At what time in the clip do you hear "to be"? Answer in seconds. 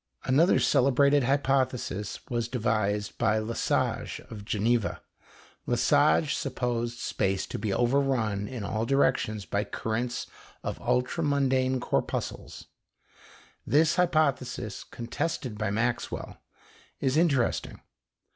7.45-7.71